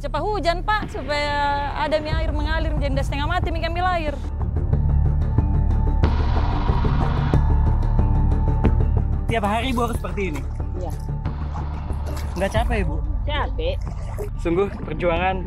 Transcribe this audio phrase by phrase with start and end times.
[0.00, 4.16] cepat hujan Pak, supaya ada mie air mengalir, jadi udah setengah mati mie ambil air.
[9.28, 10.40] Tiap hari Ibu harus seperti ini?
[10.80, 10.90] Iya.
[12.40, 12.96] Nggak capek Ibu?
[13.28, 13.76] Capek.
[14.40, 15.44] Sungguh perjuangan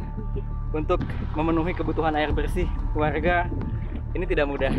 [0.72, 1.02] untuk
[1.34, 3.50] memenuhi kebutuhan air bersih warga
[4.14, 4.72] ini tidak mudah.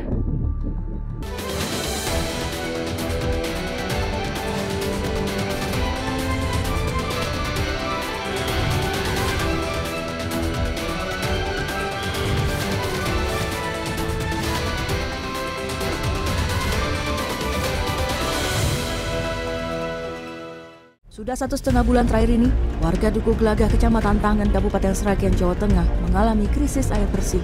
[21.15, 22.51] Sudah satu setengah bulan terakhir ini,
[22.83, 27.39] warga Duku Gelagah, Kecamatan Tangan, Kabupaten Seragen, Jawa Tengah mengalami krisis air bersih.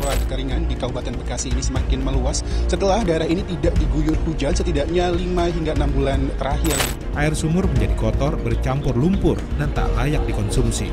[0.00, 5.20] Kekeringan di Kabupaten Bekasi ini semakin meluas setelah daerah ini tidak diguyur hujan setidaknya 5
[5.52, 6.78] hingga 6 bulan terakhir.
[7.12, 10.88] Air sumur menjadi kotor, bercampur lumpur, dan tak layak dikonsumsi.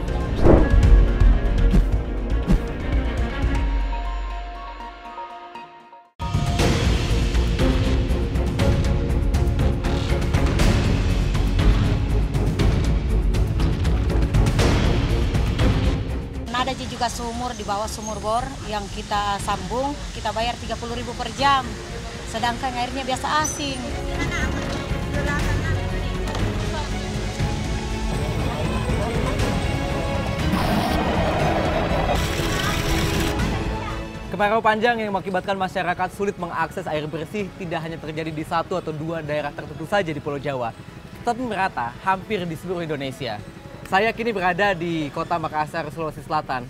[17.98, 20.78] Sumur bor yang kita sambung, kita bayar 30.000
[21.18, 21.66] per jam.
[22.30, 23.82] Sedangkan airnya biasa asing.
[34.30, 38.94] Kemarau panjang yang mengakibatkan masyarakat sulit mengakses air bersih tidak hanya terjadi di satu atau
[38.94, 40.70] dua daerah tertentu saja di Pulau Jawa,
[41.26, 43.42] tetapi merata hampir di seluruh Indonesia.
[43.90, 46.70] Saya kini berada di kota Makassar, Sulawesi Selatan,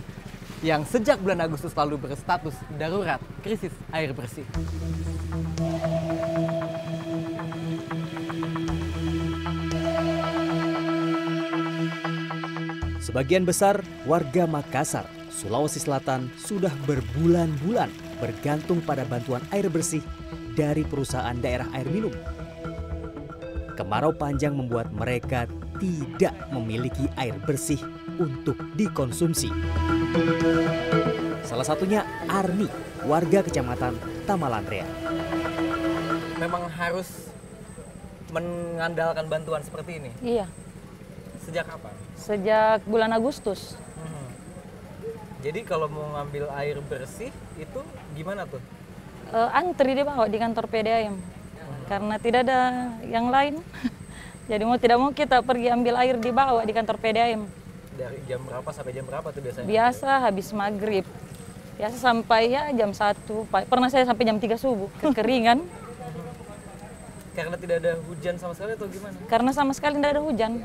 [0.65, 4.45] yang sejak bulan Agustus lalu berstatus darurat krisis air bersih.
[12.97, 17.87] Sebagian besar warga Makassar, Sulawesi Selatan sudah berbulan-bulan
[18.19, 20.01] bergantung pada bantuan air bersih
[20.57, 22.11] dari perusahaan daerah air minum.
[23.77, 25.45] Kemarau panjang membuat mereka
[25.77, 27.77] tidak memiliki air bersih
[28.17, 29.49] untuk dikonsumsi.
[31.45, 32.67] Salah satunya Arni,
[33.05, 33.95] warga kecamatan
[34.25, 34.85] Tamalandrea.
[36.37, 37.29] Memang harus
[38.29, 40.11] mengandalkan bantuan seperti ini.
[40.19, 40.45] Iya,
[41.47, 41.93] Sejak kapan?
[42.17, 43.79] sejak bulan Agustus.
[43.95, 44.27] Hmm.
[45.39, 47.79] Jadi kalau mau ngambil air bersih itu
[48.17, 48.59] gimana tuh?
[49.31, 51.15] Eh, antri dia bawa di kantor PDAM
[51.87, 52.59] karena tidak ada
[53.07, 53.63] yang lain.
[54.51, 57.66] Jadi mau tidak mau kita pergi ambil air di bawah di kantor PDAM.
[57.97, 59.65] Dari jam berapa sampai jam berapa tuh biasanya?
[59.65, 61.05] Biasa habis maghrib.
[61.81, 63.25] Biasa sampai ya jam 1.
[63.65, 64.89] Pernah saya sampai jam 3 subuh.
[65.01, 65.65] Kekeringan.
[67.37, 69.13] Karena tidak ada hujan sama sekali atau gimana?
[69.29, 70.57] karena sama sekali tidak ada hujan.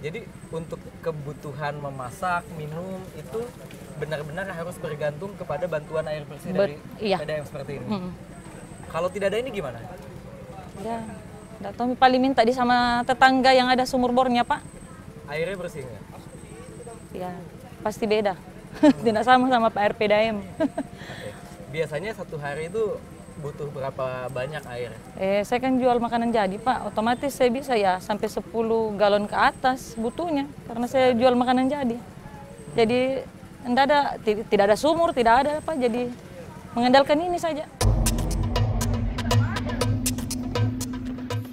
[0.00, 3.40] Jadi untuk kebutuhan memasak, minum itu
[4.00, 7.20] benar-benar harus bergantung kepada bantuan air bersih dari Bet- iya.
[7.20, 7.86] PDAM seperti ini.
[7.86, 8.10] Mm.
[8.88, 9.78] Kalau tidak ada ini gimana?
[10.80, 11.04] Ya,
[11.60, 14.64] tidak tahu paling minta di sama tetangga yang ada sumur bornya pak.
[15.32, 16.02] Airnya bersih nggak?
[17.12, 17.32] Ya,
[17.80, 18.36] pasti beda.
[19.04, 20.44] tidak sama sama Pak RPDAM.
[20.60, 21.28] Oke.
[21.72, 23.00] Biasanya satu hari itu
[23.40, 24.92] butuh berapa banyak air?
[25.16, 28.44] eh, saya kan jual makanan jadi pak, otomatis saya bisa ya sampai 10
[28.92, 31.96] galon ke atas butuhnya karena saya jual makanan jadi.
[32.76, 33.00] Jadi
[33.64, 36.12] tidak ada ti- tidak ada sumur, tidak ada apa, jadi
[36.72, 37.64] mengandalkan ini saja.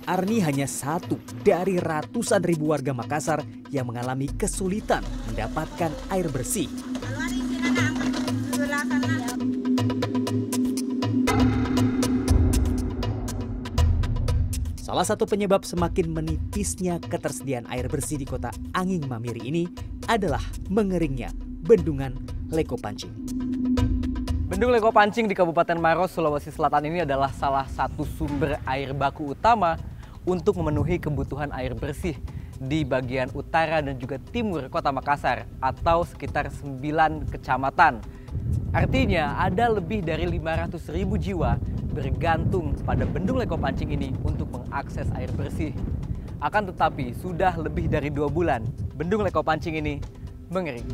[0.09, 6.65] Arni hanya satu dari ratusan ribu warga Makassar yang mengalami kesulitan mendapatkan air bersih.
[14.81, 19.69] Salah satu penyebab semakin menipisnya ketersediaan air bersih di kota Anging Mamiri ini
[20.09, 20.41] adalah
[20.73, 21.29] mengeringnya
[21.61, 22.17] bendungan
[22.49, 23.13] Leko Pancing.
[24.49, 29.37] Bendung Leko Pancing di Kabupaten Maros, Sulawesi Selatan ini adalah salah satu sumber air baku
[29.37, 29.77] utama
[30.27, 32.15] untuk memenuhi kebutuhan air bersih
[32.59, 38.03] di bagian utara dan juga timur kota Makassar atau sekitar 9 kecamatan.
[38.75, 41.55] Artinya ada lebih dari 500 ribu jiwa
[41.89, 45.73] bergantung pada Bendung Leko Pancing ini untuk mengakses air bersih.
[46.39, 48.63] Akan tetapi sudah lebih dari dua bulan
[48.95, 49.99] Bendung Leko Pancing ini
[50.51, 50.85] mengering.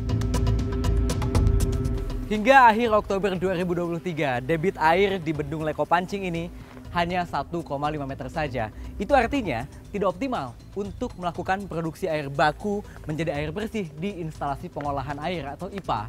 [2.26, 6.50] Hingga akhir Oktober 2023, debit air di Bendung Leko Pancing ini
[6.96, 7.52] hanya 1,5
[8.08, 8.72] meter saja.
[8.96, 15.20] Itu artinya tidak optimal untuk melakukan produksi air baku menjadi air bersih di instalasi pengolahan
[15.20, 16.08] air atau IPA.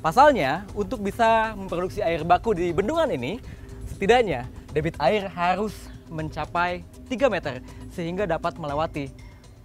[0.00, 3.42] Pasalnya, untuk bisa memproduksi air baku di bendungan ini,
[3.90, 5.74] setidaknya debit air harus
[6.08, 7.60] mencapai 3 meter
[7.90, 9.10] sehingga dapat melewati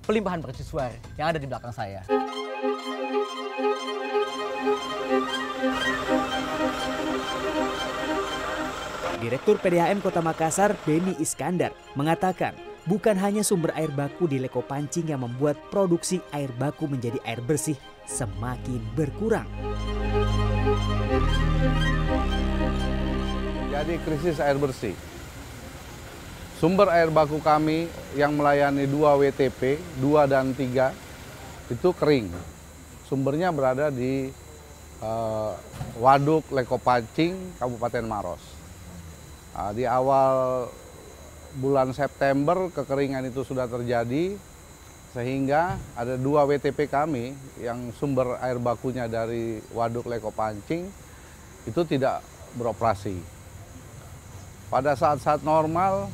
[0.04, 2.02] pelimpahan mercusuar yang ada di belakang saya.
[9.16, 12.52] Direktur PDAM Kota Makassar, Beni Iskandar, mengatakan
[12.84, 17.40] bukan hanya sumber air baku di Leko Pancing yang membuat produksi air baku menjadi air
[17.40, 19.48] bersih semakin berkurang.
[23.72, 24.96] Jadi krisis air bersih.
[26.60, 30.92] Sumber air baku kami yang melayani 2 WTP, 2 dan 3,
[31.72, 32.32] itu kering.
[33.08, 34.32] Sumbernya berada di
[35.04, 35.52] uh,
[36.00, 38.55] Waduk Leko Pancing, Kabupaten Maros.
[39.56, 40.68] Uh, di awal
[41.56, 44.36] bulan September kekeringan itu sudah terjadi,
[45.16, 47.32] sehingga ada dua WTP kami
[47.64, 50.92] yang sumber air bakunya dari Waduk Leko Pancing
[51.64, 52.20] itu tidak
[52.60, 53.16] beroperasi.
[54.68, 56.12] Pada saat-saat normal,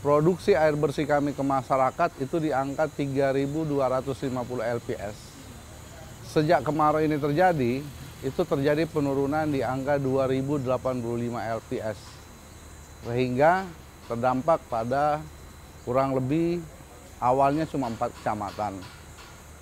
[0.00, 5.16] produksi air bersih kami ke masyarakat itu di angka 3.250 LPS.
[6.24, 7.84] Sejak kemarau ini terjadi,
[8.24, 10.64] itu terjadi penurunan di angka 2.085
[11.60, 12.15] LPS.
[13.06, 13.62] Sehingga
[14.10, 15.22] terdampak pada
[15.86, 16.58] kurang lebih
[17.22, 18.82] awalnya cuma empat kecamatan.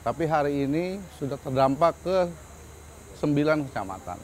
[0.05, 2.17] Tapi hari ini sudah terdampak ke
[3.21, 4.19] sembilan kecamatan.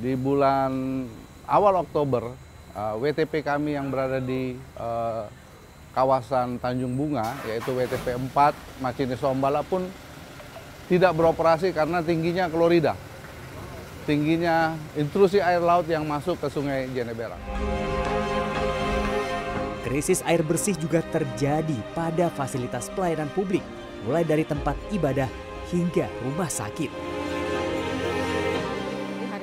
[0.00, 1.04] Di bulan
[1.44, 2.32] awal Oktober,
[2.76, 5.28] uh, WTP kami yang berada di uh,
[5.92, 9.84] kawasan Tanjung Bunga, yaitu WTP 4 Macini Sombala pun
[10.88, 12.96] tidak beroperasi karena tingginya klorida.
[14.08, 17.38] Tingginya intrusi air laut yang masuk ke sungai Jeneberang.
[19.92, 23.60] Krisis air bersih juga terjadi pada fasilitas pelayanan publik,
[24.08, 25.28] mulai dari tempat ibadah
[25.68, 27.11] hingga rumah sakit.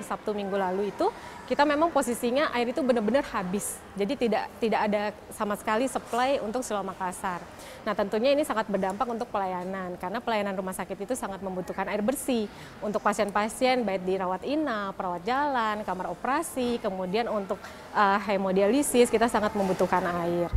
[0.09, 1.13] Sabtu minggu lalu itu
[1.45, 3.77] kita memang posisinya air itu benar-benar habis.
[3.93, 7.45] Jadi tidak tidak ada sama sekali supply untuk Selau Makassar.
[7.85, 12.01] Nah, tentunya ini sangat berdampak untuk pelayanan karena pelayanan rumah sakit itu sangat membutuhkan air
[12.01, 12.49] bersih
[12.81, 17.61] untuk pasien-pasien baik di rawat inap, perawat jalan, kamar operasi, kemudian untuk
[17.93, 20.49] uh, hemodialisis kita sangat membutuhkan air.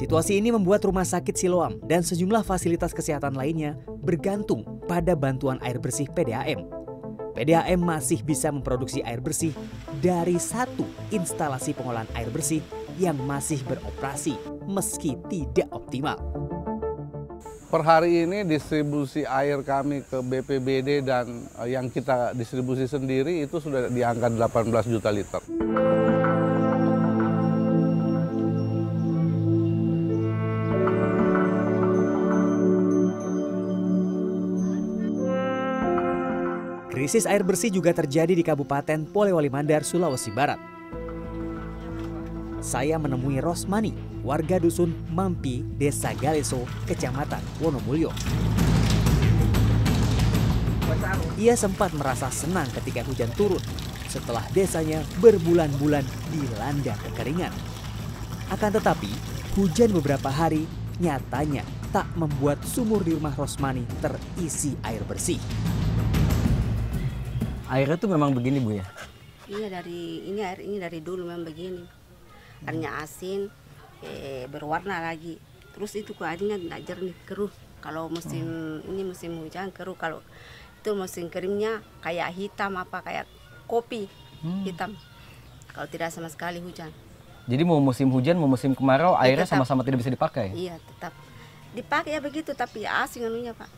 [0.00, 5.76] Situasi ini membuat rumah sakit Siloam dan sejumlah fasilitas kesehatan lainnya bergantung pada bantuan air
[5.76, 6.80] bersih PDAM
[7.36, 9.52] PDAM masih bisa memproduksi air bersih
[10.00, 12.64] dari satu instalasi pengolahan air bersih
[12.96, 16.16] yang masih beroperasi meski tidak optimal.
[17.70, 23.62] Per hari ini distribusi air kami ke BPBD dan eh, yang kita distribusi sendiri itu
[23.62, 25.42] sudah di angka 18 juta liter.
[37.10, 40.62] Krisis air bersih juga terjadi di Kabupaten Polewali Mandar, Sulawesi Barat.
[42.62, 43.90] Saya menemui Rosmani,
[44.22, 48.14] warga dusun Mampi, Desa Galeso, Kecamatan Wonomulyo.
[51.34, 53.58] Ia sempat merasa senang ketika hujan turun
[54.06, 57.50] setelah desanya berbulan-bulan dilanda kekeringan.
[58.54, 59.10] Akan tetapi,
[59.58, 60.62] hujan beberapa hari
[61.02, 65.42] nyatanya tak membuat sumur di rumah Rosmani terisi air bersih.
[67.70, 68.86] Airnya tuh memang begini bu ya?
[69.46, 71.86] Iya dari ini air ini dari dulu memang begini.
[72.66, 73.46] Airnya asin,
[74.02, 75.38] eh, berwarna lagi.
[75.70, 77.54] Terus itu airnya tidak jernih, keruh.
[77.78, 78.42] Kalau musim
[78.82, 78.90] hmm.
[78.90, 79.94] ini musim hujan keruh.
[79.94, 80.18] Kalau
[80.82, 83.26] itu musim keringnya kayak hitam apa kayak
[83.70, 84.10] kopi
[84.42, 84.66] hmm.
[84.66, 84.98] hitam.
[85.70, 86.90] Kalau tidak sama sekali hujan.
[87.46, 90.50] Jadi mau musim hujan mau musim kemarau ya, airnya sama-sama tidak bisa dipakai?
[90.58, 91.14] Iya tetap
[91.70, 93.70] dipakai ya begitu tapi asin anunya pak.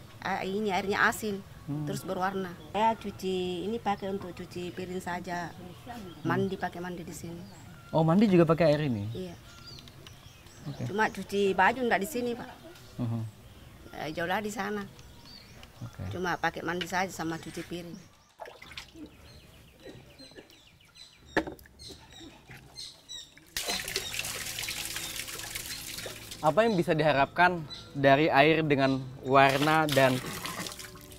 [0.48, 1.86] Ini airnya asin hmm.
[1.86, 2.50] terus berwarna.
[2.72, 5.50] Saya cuci ini pakai untuk cuci piring saja.
[6.26, 7.42] Mandi pakai mandi di sini.
[7.92, 9.04] Oh mandi juga pakai air ini?
[9.12, 9.34] Iya.
[10.62, 10.86] Okay.
[10.88, 12.48] Cuma cuci baju enggak di sini pak.
[12.96, 13.22] Uh -huh.
[14.14, 14.86] jauh lah di sana.
[15.82, 16.14] Okay.
[16.14, 17.98] Cuma pakai mandi saja sama cuci piring.
[26.42, 27.62] Apa yang bisa diharapkan
[27.94, 30.18] dari air dengan warna dan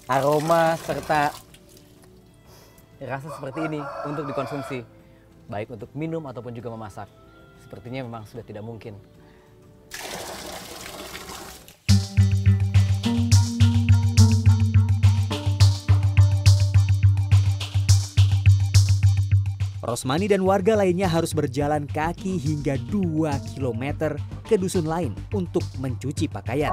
[0.07, 1.31] aroma serta
[3.03, 4.79] rasa seperti ini untuk dikonsumsi.
[5.51, 7.11] Baik untuk minum ataupun juga memasak.
[7.59, 8.95] Sepertinya memang sudah tidak mungkin.
[19.83, 24.15] Rosmani dan warga lainnya harus berjalan kaki hingga 2 km
[24.47, 26.71] ke dusun lain untuk mencuci pakaian.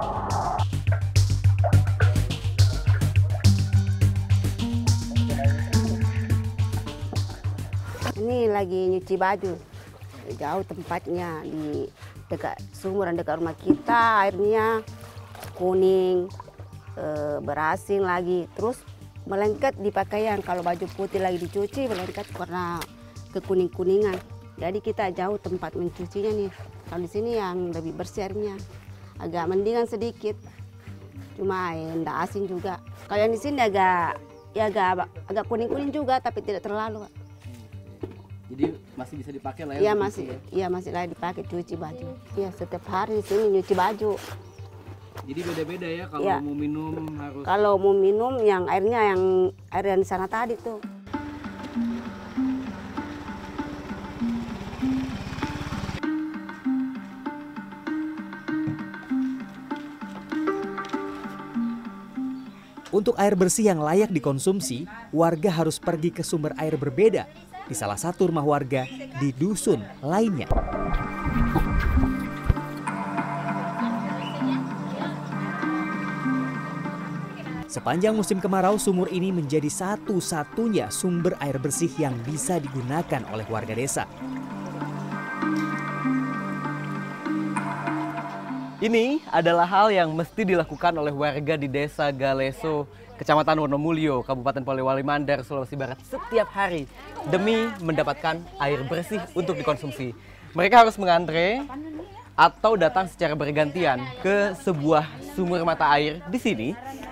[8.21, 9.57] Ini lagi nyuci baju.
[10.37, 11.89] Jauh tempatnya di
[12.29, 14.85] dekat sumur dan dekat rumah kita airnya
[15.57, 16.29] kuning,
[17.01, 17.07] e,
[17.41, 18.45] berasin lagi.
[18.53, 18.77] Terus
[19.25, 20.45] melengket di pakaian.
[20.45, 22.77] Kalau baju putih lagi dicuci melengket karena
[23.33, 24.21] kekuning-kuningan.
[24.61, 26.53] Jadi kita jauh tempat mencucinya nih.
[26.93, 28.61] Kalau di sini yang lebih bersih airnya.
[29.17, 30.37] Agak mendingan sedikit.
[31.41, 32.85] Cuma eh, enggak asin juga.
[33.09, 34.21] Kalau yang di sini agak
[34.53, 37.09] ya agak agak kuning-kuning juga tapi tidak terlalu.
[38.51, 39.81] Jadi masih bisa dipakai lah ya?
[39.81, 40.39] Iya masih, ya?
[40.51, 42.09] iya masih lah dipakai cuci baju.
[42.35, 44.19] Iya setiap hari di sini nyuci baju.
[45.23, 46.37] Jadi beda-beda ya kalau Iya.
[46.43, 49.23] mau minum harus Kalau mau minum yang airnya yang
[49.71, 50.83] air yang di sana tadi tuh.
[62.91, 64.83] Untuk air bersih yang layak dikonsumsi,
[65.15, 67.31] warga harus pergi ke sumber air berbeda
[67.71, 68.83] di salah satu rumah warga
[69.23, 70.51] di dusun lainnya.
[77.71, 83.79] Sepanjang musim kemarau, sumur ini menjadi satu-satunya sumber air bersih yang bisa digunakan oleh warga
[83.79, 84.11] desa.
[88.81, 92.89] Ini adalah hal yang mesti dilakukan oleh warga di Desa Galeso,
[93.21, 96.89] Kecamatan Wonomulyo, Kabupaten Polewali Mandar, Sulawesi Barat setiap hari
[97.29, 100.17] demi mendapatkan air bersih untuk dikonsumsi.
[100.57, 101.61] Mereka harus mengantre
[102.33, 105.05] atau datang secara bergantian ke sebuah
[105.37, 106.69] sumur mata air di sini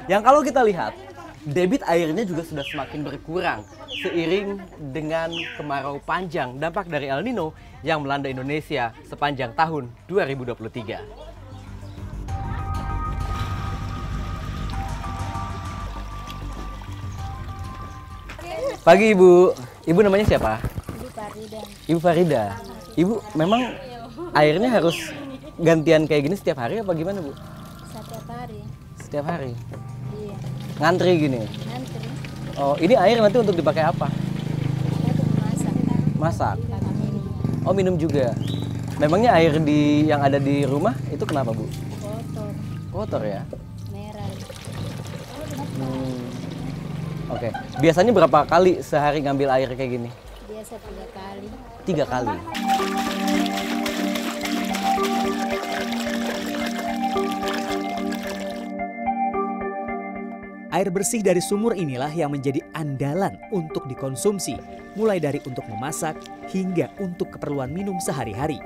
[0.08, 0.96] yang kalau kita lihat
[1.44, 3.60] debit airnya juga sudah semakin berkurang
[4.00, 4.56] seiring
[4.88, 5.28] dengan
[5.60, 7.52] kemarau panjang dampak dari El Nino
[7.84, 11.27] yang melanda Indonesia sepanjang tahun 2023.
[18.88, 19.52] Pagi Ibu.
[19.84, 20.64] Ibu namanya siapa?
[20.96, 21.60] Ibu Farida.
[21.92, 22.44] Ibu Farida.
[22.96, 23.76] Ibu memang
[24.32, 25.12] airnya harus
[25.60, 27.36] gantian kayak gini setiap hari apa gimana Bu?
[27.84, 28.60] Setiap hari.
[28.96, 29.52] Setiap hari.
[30.16, 30.36] Iya.
[30.80, 31.44] Ngantri gini.
[31.44, 32.08] Ngantri.
[32.56, 34.08] Oh, ini air nanti untuk dipakai apa?
[34.08, 35.28] Untuk
[36.16, 36.56] masak.
[37.68, 38.32] Oh, minum juga.
[38.96, 41.68] Memangnya air di yang ada di rumah itu kenapa, Bu?
[42.00, 42.50] Kotor.
[42.88, 43.44] Kotor ya?
[47.28, 47.48] Oke.
[47.78, 50.10] Biasanya berapa kali sehari ngambil air kayak gini?
[50.48, 51.48] Biasa tiga kali.
[51.84, 52.36] Tiga kali.
[60.68, 64.54] Air bersih dari sumur inilah yang menjadi andalan untuk dikonsumsi,
[64.94, 66.14] mulai dari untuk memasak
[66.52, 68.60] hingga untuk keperluan minum sehari-hari.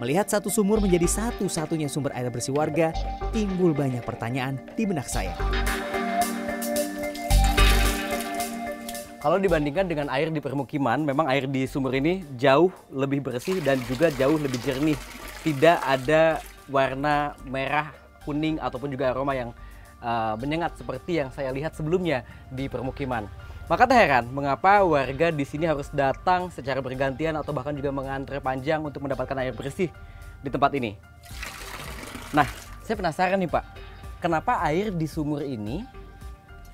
[0.00, 2.88] Melihat satu sumur menjadi satu-satunya sumber air bersih warga,
[3.36, 5.36] timbul banyak pertanyaan di benak saya.
[9.20, 13.76] Kalau dibandingkan dengan air di permukiman, memang air di sumur ini jauh lebih bersih dan
[13.84, 14.96] juga jauh lebih jernih.
[15.44, 16.40] Tidak ada
[16.72, 17.92] warna merah,
[18.24, 19.52] kuning ataupun juga aroma yang
[20.00, 23.28] uh, menyengat seperti yang saya lihat sebelumnya di permukiman.
[23.70, 28.42] Maka tak heran mengapa warga di sini harus datang secara bergantian atau bahkan juga mengantre
[28.42, 29.86] panjang untuk mendapatkan air bersih
[30.42, 30.98] di tempat ini.
[32.34, 32.50] Nah,
[32.82, 33.62] saya penasaran nih Pak,
[34.18, 35.86] kenapa air di sumur ini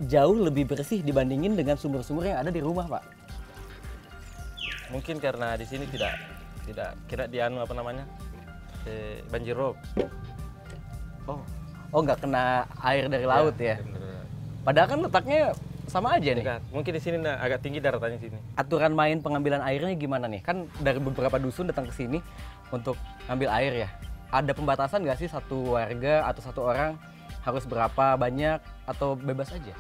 [0.09, 3.05] jauh lebih bersih dibandingin dengan sumur-sumur yang ada di rumah, Pak?
[4.89, 6.17] Mungkin karena di sini tidak
[6.65, 8.09] tidak kira dianu apa namanya
[8.89, 9.77] eh, banjir rob.
[11.29, 11.45] Oh,
[11.93, 13.77] oh nggak kena air dari laut ya?
[14.65, 15.53] Padahal kan letaknya
[15.87, 16.43] sama aja nih.
[16.43, 16.63] Dekat.
[16.75, 18.39] Mungkin di sini nah, agak tinggi daratannya sini.
[18.59, 20.43] Aturan main pengambilan airnya gimana nih?
[20.43, 22.19] Kan dari beberapa dusun datang ke sini
[22.75, 22.99] untuk
[23.31, 23.89] ngambil air ya.
[24.35, 26.99] Ada pembatasan nggak sih satu warga atau satu orang
[27.47, 28.59] harus berapa banyak
[28.91, 29.75] atau bebas aja?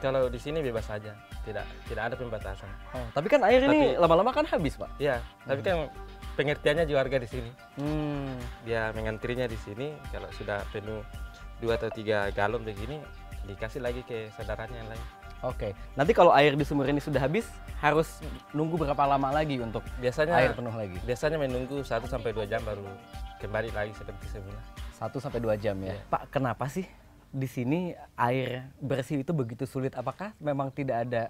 [0.00, 1.14] Kalau di sini bebas saja,
[1.46, 2.66] tidak tidak ada pembatasan.
[2.90, 4.90] Oh, tapi kan air ini Tapi- lama-lama kan habis, Pak.
[4.98, 5.86] Iya, tapi kan
[6.34, 7.50] pengertiannya juga warga di sini.
[7.78, 8.34] Hmm.
[8.66, 11.06] Dia mengantrinya di sini kalau sudah penuh
[11.62, 12.98] dua atau tiga galon begini
[13.46, 15.04] dikasih lagi ke saudaranya yang lain.
[15.42, 17.50] Oke, nanti kalau air di sumur ini sudah habis,
[17.82, 18.22] harus
[18.54, 20.94] nunggu berapa lama lagi untuk Biasanya air penuh lagi?
[21.02, 22.86] Biasanya menunggu 1 sampai 2 jam baru
[23.42, 24.62] kembali lagi seperti semula.
[25.02, 25.98] 1 sampai 2 jam ya.
[26.06, 26.86] Pak, kenapa sih
[27.34, 29.98] di sini air bersih itu begitu sulit?
[29.98, 31.26] Apakah memang tidak ada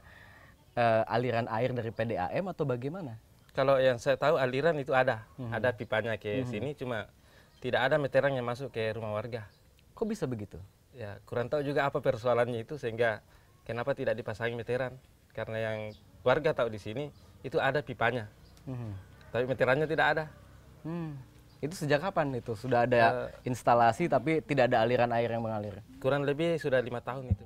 [0.77, 3.17] eh, aliran air dari PDAM atau bagaimana?
[3.57, 5.53] Kalau yang saya tahu aliran itu ada, Mhm.
[5.57, 6.49] ada pipanya ke Mhm.
[6.49, 7.09] sini, cuma
[7.65, 9.49] tidak ada meteran yang masuk ke rumah warga.
[9.97, 10.61] Kok bisa begitu?
[10.93, 13.25] Ya kurang tahu juga apa persoalannya itu sehingga
[13.63, 14.95] kenapa tidak dipasangi meteran?
[15.33, 15.79] Karena yang
[16.23, 17.09] warga tahu di sini
[17.43, 18.29] itu ada pipanya,
[18.69, 18.93] Mhm.
[19.33, 20.25] tapi meterannya tidak ada.
[20.83, 21.19] Hmm.
[21.63, 22.59] Itu sejak kapan itu?
[22.59, 25.79] Sudah ada instalasi tapi tidak ada aliran air yang mengalir?
[26.03, 27.45] Kurang lebih sudah lima tahun itu.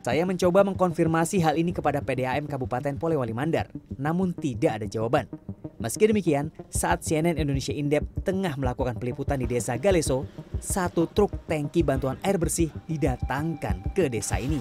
[0.00, 5.26] Saya mencoba mengkonfirmasi hal ini kepada PDAM Kabupaten Polewali Mandar, namun tidak ada jawaban.
[5.76, 10.24] Meski demikian, saat CNN Indonesia Indep tengah melakukan peliputan di desa Galeso,
[10.60, 14.60] satu truk tangki bantuan air bersih didatangkan ke desa ini.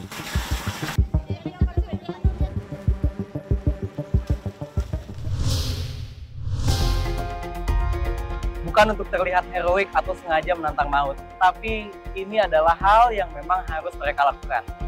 [8.76, 13.96] bukan untuk terlihat heroik atau sengaja menantang maut, tapi ini adalah hal yang memang harus
[13.96, 14.85] mereka lakukan.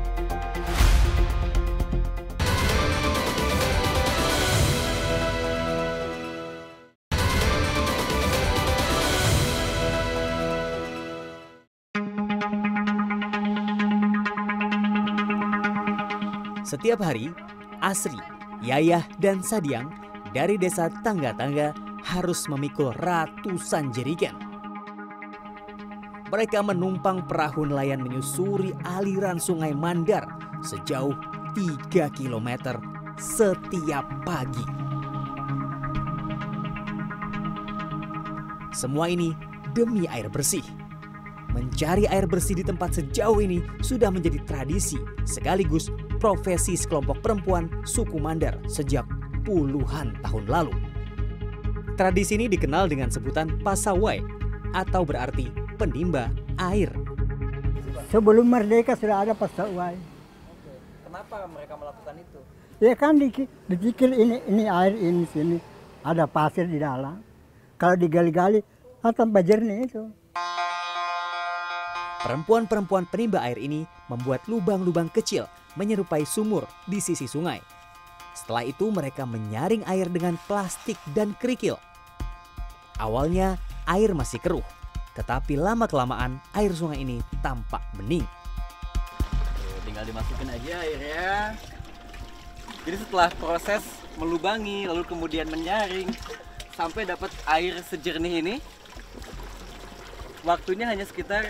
[16.87, 17.27] Setiap hari,
[17.83, 18.15] Asri,
[18.63, 19.91] Yayah, dan Sadiang
[20.31, 24.31] dari desa tangga-tangga harus memikul ratusan jerigen.
[26.31, 30.31] Mereka menumpang perahu nelayan menyusuri aliran sungai Mandar
[30.63, 31.11] sejauh
[31.59, 32.79] 3 km
[33.19, 34.63] setiap pagi.
[38.71, 39.35] Semua ini
[39.75, 40.63] demi air bersih.
[41.51, 44.95] Mencari air bersih di tempat sejauh ini sudah menjadi tradisi
[45.27, 49.05] sekaligus profesi sekelompok perempuan suku Mandar sejak
[49.45, 50.73] puluhan tahun lalu.
[51.93, 54.21] Tradisi ini dikenal dengan sebutan pasawai
[54.73, 56.89] atau berarti penimba air.
[58.09, 59.95] Sebelum merdeka sudah ada pasawai.
[61.05, 62.39] Kenapa mereka melakukan itu?
[62.77, 65.57] Ya kan dipikir ini ini air ini sini
[66.05, 67.21] ada pasir di dalam.
[67.77, 68.61] Kalau digali-gali
[69.01, 70.03] ah, tambah jernih itu.
[72.21, 75.45] Perempuan-perempuan penimba air ini membuat lubang-lubang kecil
[75.77, 77.61] menyerupai sumur di sisi sungai.
[78.33, 81.77] Setelah itu mereka menyaring air dengan plastik dan kerikil.
[82.97, 84.65] Awalnya air masih keruh,
[85.13, 88.25] tetapi lama-kelamaan air sungai ini tampak bening.
[89.57, 91.57] Tuh, tinggal dimasukin aja airnya.
[92.85, 93.83] Jadi setelah proses
[94.17, 96.09] melubangi lalu kemudian menyaring
[96.73, 98.55] sampai dapat air sejernih ini,
[100.45, 101.43] waktunya hanya sekitar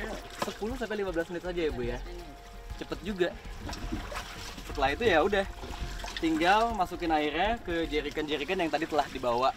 [0.47, 1.99] 10 sampai 15 menit saja ya Bu ya.
[2.79, 3.29] Cepet juga.
[4.77, 5.45] Setelah itu ya udah
[6.21, 9.49] tinggal masukin airnya ke jerikan-jerikan yang tadi telah dibawa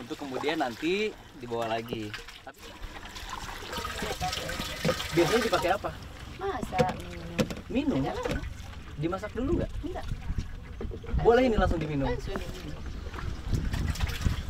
[0.00, 2.08] untuk kemudian nanti dibawa lagi.
[5.12, 5.92] Biasanya dipakai apa?
[6.40, 6.88] Masa
[7.68, 8.00] Minum?
[8.96, 9.68] Dimasak dulu nggak?
[9.84, 10.06] Enggak.
[11.20, 12.08] Boleh ini langsung diminum?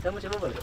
[0.06, 0.58] Saya mau coba boleh?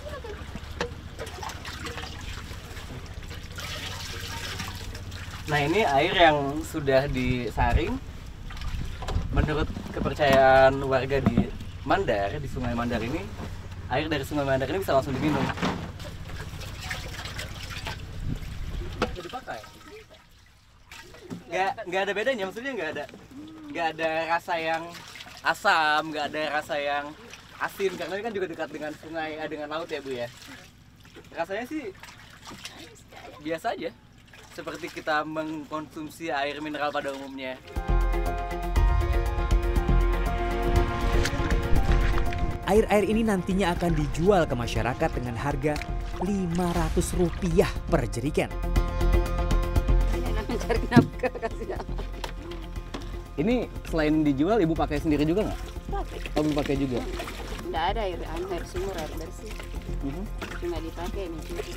[5.52, 8.00] Nah ini air yang sudah disaring
[9.30, 11.50] Menurut kepercayaan warga di
[11.86, 13.22] Mandar, di sungai Mandar ini
[13.90, 15.42] Air dari sungai Mandar ini bisa langsung diminum
[19.00, 19.62] Bisa dipakai?
[21.90, 23.06] Nggak ada bedanya, maksudnya nggak ada
[23.70, 24.84] nggak ada rasa yang
[25.46, 27.06] asam, nggak ada rasa yang
[27.62, 30.28] asin karena ini kan juga dekat dengan sungai, eh, dengan laut ya bu ya.
[31.34, 31.94] Rasanya sih
[33.46, 33.90] biasa aja,
[34.54, 37.58] seperti kita mengkonsumsi air mineral pada umumnya.
[42.70, 45.74] Air-air ini nantinya akan dijual ke masyarakat dengan harga
[46.22, 48.54] Rp500 per jerigen.
[50.46, 51.86] mencari nafkah kasihan.
[53.42, 55.60] Ini selain dijual, ibu pakai sendiri juga nggak?
[55.90, 56.20] Pakai.
[56.38, 57.02] Oh, ibu pakai juga.
[57.02, 59.54] Tidak ada air, air sumur, air bersih.
[60.06, 60.24] Mhm.
[60.62, 61.74] Cuma dipakai mencuci.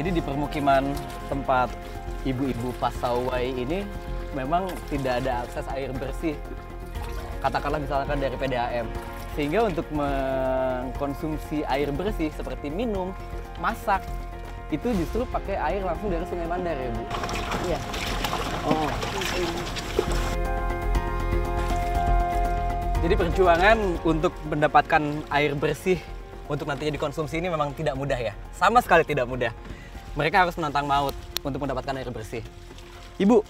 [0.00, 0.96] Jadi di permukiman
[1.28, 1.68] tempat
[2.24, 3.84] ibu-ibu pasawai ini
[4.32, 6.40] memang tidak ada akses air bersih.
[7.38, 8.86] Katakanlah misalkan dari PDAM.
[9.38, 13.14] Sehingga untuk mengkonsumsi air bersih seperti minum,
[13.62, 14.02] masak,
[14.68, 17.02] itu justru pakai air langsung dari Sungai Mandar ya, Bu?
[17.70, 17.78] Iya.
[18.66, 18.90] Oh.
[22.98, 26.02] Jadi perjuangan untuk mendapatkan air bersih
[26.50, 28.34] untuk nantinya dikonsumsi ini memang tidak mudah ya.
[28.52, 29.54] Sama sekali tidak mudah.
[30.18, 31.14] Mereka harus menantang maut
[31.46, 32.42] untuk mendapatkan air bersih.
[33.22, 33.46] Ibu,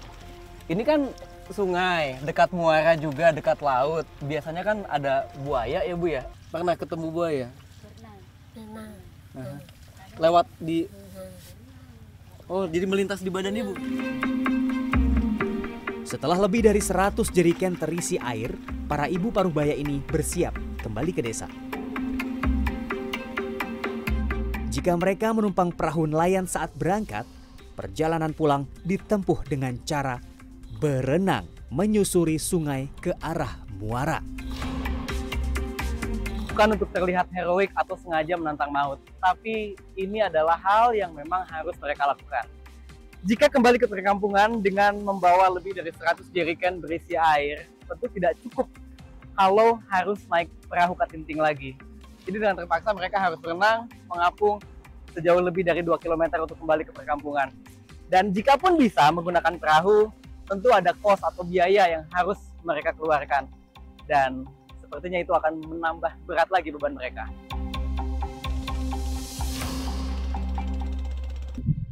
[0.69, 1.09] ini kan
[1.51, 4.05] sungai, dekat muara juga, dekat laut.
[4.21, 6.23] Biasanya kan ada buaya ya Bu ya?
[6.49, 7.47] Pernah ketemu buaya?
[8.53, 8.89] Pernah.
[10.19, 10.89] Lewat di
[12.49, 13.73] Oh, jadi melintas di badan Ibu.
[16.01, 18.57] Setelah lebih dari 100 jeriken terisi air,
[18.89, 21.45] para ibu paruh baya ini bersiap kembali ke desa.
[24.73, 27.29] Jika mereka menumpang perahu nelayan saat berangkat,
[27.77, 30.17] perjalanan pulang ditempuh dengan cara
[30.79, 34.23] berenang menyusuri sungai ke arah muara.
[36.59, 41.71] bukan untuk terlihat heroik atau sengaja menantang maut, tapi ini adalah hal yang memang harus
[41.79, 42.43] mereka lakukan.
[43.23, 48.67] Jika kembali ke perkampungan dengan membawa lebih dari 100 jeriken berisi air, tentu tidak cukup
[49.39, 51.79] kalau harus naik perahu katinting lagi.
[52.27, 54.59] Jadi dengan terpaksa mereka harus berenang, mengapung
[55.15, 57.55] sejauh lebih dari 2 km untuk kembali ke perkampungan.
[58.11, 60.11] Dan jika pun bisa menggunakan perahu,
[60.49, 63.45] tentu ada kos atau biaya yang harus mereka keluarkan.
[64.09, 64.49] Dan
[64.81, 67.29] sepertinya itu akan menambah berat lagi beban mereka.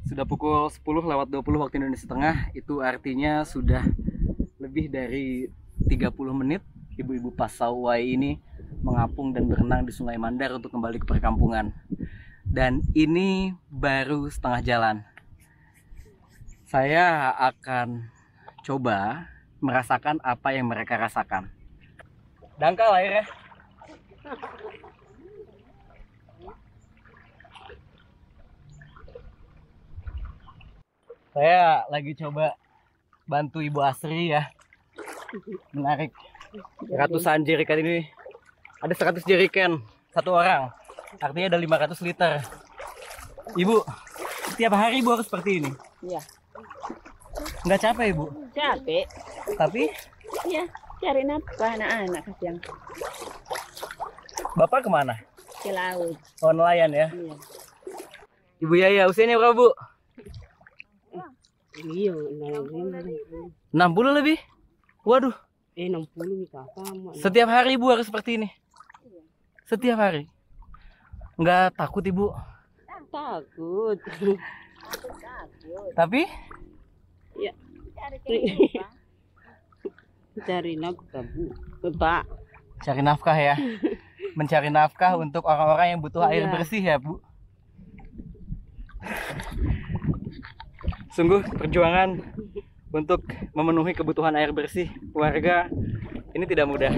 [0.09, 3.85] Sudah pukul 10 lewat 20 waktu Indonesia Tengah, itu artinya sudah
[4.57, 5.45] lebih dari
[5.85, 6.65] 30 menit
[6.97, 8.41] ibu-ibu Pasawai ini
[8.81, 11.69] mengapung dan berenang di Sungai Mandar untuk kembali ke perkampungan.
[12.41, 14.95] Dan ini baru setengah jalan.
[16.65, 18.16] Saya akan
[18.67, 19.31] coba
[19.63, 21.47] merasakan apa yang mereka rasakan.
[22.59, 23.23] Dangkal airnya.
[31.31, 32.59] Saya lagi coba
[33.23, 34.51] bantu Ibu Asri ya.
[35.71, 36.11] Menarik.
[36.91, 38.03] Ratusan jerikan ini.
[38.83, 39.79] Ada 100 jeriken
[40.11, 40.75] satu orang.
[41.23, 42.43] Artinya ada 500 liter.
[43.55, 43.79] Ibu
[44.51, 45.71] setiap hari ibu harus seperti ini?
[46.03, 46.21] Iya,
[47.67, 48.25] nggak capek ibu
[48.55, 49.03] capek.
[49.59, 49.91] tapi?
[50.47, 50.63] Ya,
[51.03, 52.55] cari nafkah anak-anak kasihan
[54.55, 55.15] bapak ke mana?
[55.59, 56.15] Ke laut.
[56.39, 57.07] oh nelayan ya?
[57.11, 57.35] Iya.
[58.63, 59.69] ibu Yaya usianya berapa bu?
[61.77, 62.09] Iya,
[63.69, 64.39] 60 lebih?
[65.05, 65.35] Waduh.
[65.77, 66.89] Eh 60 nih kakak.
[67.21, 68.49] setiap hari ibu harus seperti ini?
[69.69, 70.25] Setiap hari?
[71.37, 72.33] Nggak takut ibu?
[73.11, 73.99] Takut.
[75.99, 76.23] tapi
[77.37, 77.53] Ya.
[80.47, 81.49] Cari nafkah, Bu.
[81.81, 82.25] Bapak.
[82.77, 83.57] cari nafkah ya
[84.37, 86.53] mencari nafkah untuk orang-orang yang butuh air Iya.
[86.53, 87.17] bersih ya bu
[91.17, 92.21] sungguh perjuangan
[92.93, 93.25] untuk
[93.57, 95.69] memenuhi kebutuhan air bersih warga
[96.37, 96.93] ini tidak mudah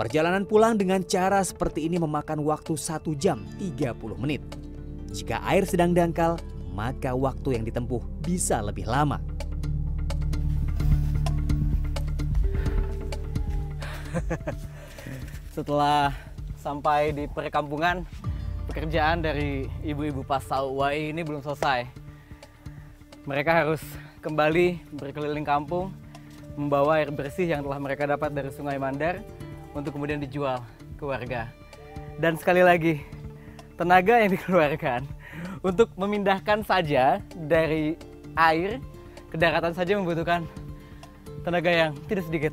[0.00, 4.40] Perjalanan pulang dengan cara seperti ini memakan waktu 1 jam 30 menit.
[5.10, 6.38] Jika air sedang dangkal,
[6.70, 9.18] maka waktu yang ditempuh bisa lebih lama.
[15.54, 16.14] setelah
[16.60, 18.04] sampai di perkampungan
[18.70, 21.90] pekerjaan dari ibu-ibu Pasawai ini belum selesai
[23.26, 23.82] mereka harus
[24.22, 25.92] kembali berkeliling kampung
[26.54, 29.22] membawa air bersih yang telah mereka dapat dari Sungai Mandar
[29.72, 30.60] untuk kemudian dijual
[30.98, 31.48] ke warga
[32.20, 33.00] dan sekali lagi
[33.80, 35.08] tenaga yang dikeluarkan
[35.64, 37.96] untuk memindahkan saja dari
[38.36, 38.76] air
[39.32, 40.44] ke daratan saja membutuhkan
[41.48, 42.52] tenaga yang tidak sedikit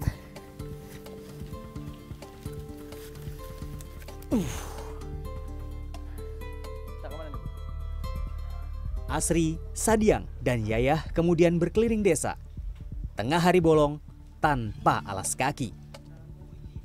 [9.08, 12.38] Asri, Sadiang, dan Yayah kemudian berkeliling desa.
[13.18, 13.98] Tengah hari bolong,
[14.38, 15.74] tanpa alas kaki.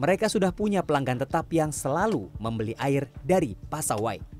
[0.00, 4.31] Mereka sudah punya pelanggan tetap yang selalu membeli air dari Pasawai.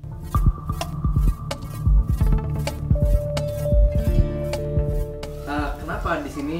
[5.93, 6.59] Kenapa di sini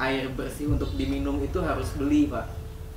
[0.00, 2.48] air bersih untuk diminum itu harus beli pak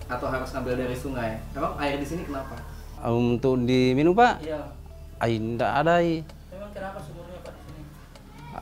[0.07, 1.43] atau harus ngambil dari sungai?
[1.51, 2.55] Emang air di sini kenapa?
[3.03, 4.63] Untuk diminum Pak, Iya.
[5.19, 5.99] air tidak ada.
[5.99, 7.81] Emang kenapa sumurnya pak di sini?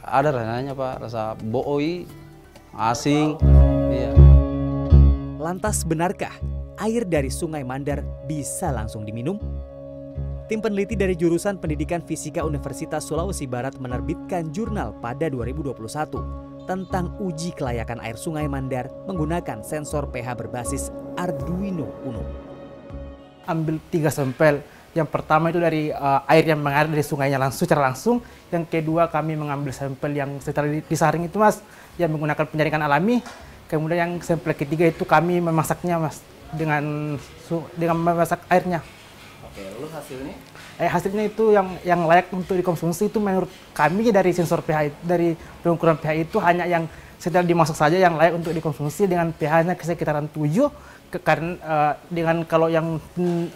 [0.01, 2.09] Ada rasanya Pak, rasa booi,
[2.73, 3.37] asing.
[3.93, 4.17] Iya.
[5.37, 6.33] Lantas benarkah
[6.81, 9.37] air dari Sungai Mandar bisa langsung diminum?
[10.49, 17.53] Tim peneliti dari jurusan Pendidikan Fisika Universitas Sulawesi Barat menerbitkan jurnal pada 2021 tentang uji
[17.57, 22.23] kelayakan air Sungai Mandar menggunakan sensor pH berbasis Arduino Uno.
[23.49, 24.61] ambil tiga sampel.
[24.91, 28.19] Yang pertama itu dari uh, air yang mengalir dari sungainya langsung secara langsung.
[28.51, 31.63] Yang kedua kami mengambil sampel yang di- disaring itu mas,
[31.95, 33.23] yang menggunakan penyaringan alami.
[33.71, 36.19] Kemudian yang sampel ketiga itu kami memasaknya mas
[36.51, 37.15] dengan
[37.79, 38.83] dengan memasak airnya.
[39.51, 40.31] Oke, lalu hasilnya?
[40.79, 45.35] Eh, hasilnya itu yang yang layak untuk dikonsumsi itu menurut kami dari sensor pH dari
[45.59, 46.87] pengukuran pH itu hanya yang
[47.19, 50.71] setelah dimasak saja yang layak untuk dikonsumsi dengan pH-nya sekitaran 7
[51.11, 52.95] ke, karena eh, dengan kalau yang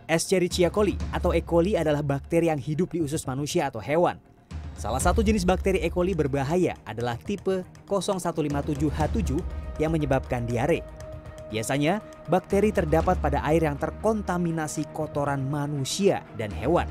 [0.07, 1.43] Escherichia coli atau E.
[1.43, 4.15] coli adalah bakteri yang hidup di usus manusia atau hewan.
[4.77, 5.89] Salah satu jenis bakteri E.
[5.89, 9.41] coli berbahaya adalah tipe 0157H7
[9.81, 10.85] yang menyebabkan diare.
[11.49, 11.97] Biasanya,
[12.29, 16.85] bakteri terdapat pada air yang terkontaminasi kotoran manusia dan hewan.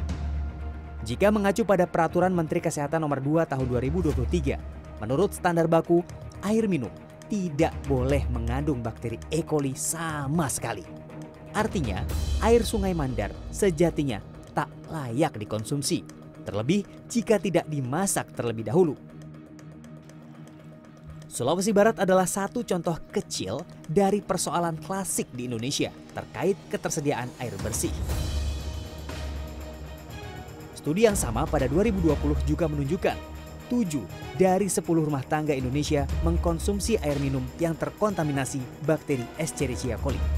[1.06, 6.02] Jika mengacu pada Peraturan Menteri Kesehatan Nomor 2 Tahun 2023, menurut standar baku,
[6.42, 6.90] air minum
[7.30, 9.46] tidak boleh mengandung bakteri E.
[9.46, 10.82] coli sama sekali.
[11.54, 12.02] Artinya,
[12.42, 14.18] air Sungai Mandar sejatinya
[14.56, 16.15] tak layak dikonsumsi,
[16.46, 18.94] terlebih jika tidak dimasak terlebih dahulu.
[21.26, 27.92] Sulawesi Barat adalah satu contoh kecil dari persoalan klasik di Indonesia terkait ketersediaan air bersih.
[30.72, 32.14] Studi yang sama pada 2020
[32.48, 33.18] juga menunjukkan
[33.68, 40.35] 7 dari 10 rumah tangga Indonesia mengkonsumsi air minum yang terkontaminasi bakteri Escherichia coli.